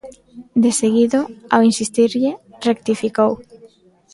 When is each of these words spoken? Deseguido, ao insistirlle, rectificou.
Deseguido, 0.65 1.19
ao 1.53 1.61
insistirlle, 1.69 2.31
rectificou. 2.67 3.31